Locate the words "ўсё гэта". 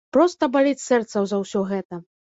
1.45-2.01